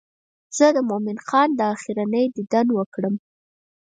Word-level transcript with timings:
زه 0.57 0.65
د 0.75 0.77
مومن 0.89 1.17
خان 1.27 1.49
دا 1.59 1.65
آخرنی 1.75 2.25
دیدن 2.35 2.67
وکړم. 2.73 3.15